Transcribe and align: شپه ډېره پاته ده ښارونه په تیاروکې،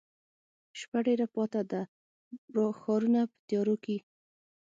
شپه 0.79 0.99
ډېره 1.07 1.25
پاته 1.33 1.61
ده 1.71 1.81
ښارونه 2.79 3.21
په 3.31 3.37
تیاروکې، 3.47 3.97